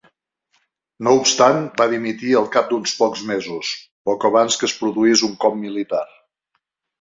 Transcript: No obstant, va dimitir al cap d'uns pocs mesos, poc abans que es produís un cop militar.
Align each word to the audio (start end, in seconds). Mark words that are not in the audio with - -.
No 1.07 1.11
obstant, 1.17 1.59
va 1.81 1.85
dimitir 1.91 2.31
al 2.39 2.47
cap 2.55 2.71
d'uns 2.71 2.93
pocs 3.01 3.21
mesos, 3.33 3.69
poc 4.11 4.27
abans 4.31 4.59
que 4.63 4.71
es 4.71 4.75
produís 4.81 5.25
un 5.29 5.37
cop 5.47 5.61
militar. 5.67 6.03